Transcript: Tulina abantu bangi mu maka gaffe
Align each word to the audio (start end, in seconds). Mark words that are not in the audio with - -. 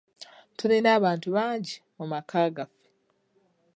Tulina 0.57 0.89
abantu 0.97 1.27
bangi 1.35 1.75
mu 1.97 2.05
maka 2.11 2.39
gaffe 2.55 2.87